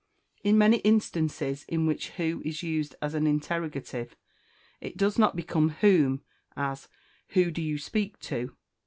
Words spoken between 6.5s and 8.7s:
as "Who do you speak to?"